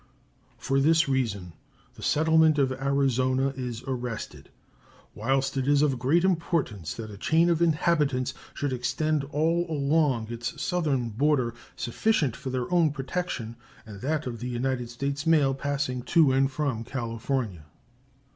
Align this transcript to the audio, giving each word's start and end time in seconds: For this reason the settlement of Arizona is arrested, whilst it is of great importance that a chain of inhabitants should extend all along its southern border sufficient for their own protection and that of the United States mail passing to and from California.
For 0.57 0.79
this 0.79 1.07
reason 1.07 1.53
the 1.93 2.01
settlement 2.01 2.57
of 2.57 2.71
Arizona 2.71 3.49
is 3.55 3.83
arrested, 3.85 4.49
whilst 5.13 5.57
it 5.57 5.67
is 5.67 5.83
of 5.83 5.99
great 5.99 6.23
importance 6.23 6.95
that 6.95 7.11
a 7.11 7.19
chain 7.19 7.51
of 7.51 7.61
inhabitants 7.61 8.33
should 8.55 8.73
extend 8.73 9.23
all 9.25 9.67
along 9.69 10.29
its 10.31 10.59
southern 10.59 11.09
border 11.09 11.53
sufficient 11.75 12.35
for 12.35 12.49
their 12.49 12.65
own 12.73 12.89
protection 12.89 13.57
and 13.85 14.01
that 14.01 14.25
of 14.25 14.39
the 14.39 14.49
United 14.49 14.89
States 14.89 15.27
mail 15.27 15.53
passing 15.53 16.01
to 16.01 16.31
and 16.31 16.49
from 16.51 16.83
California. 16.83 17.65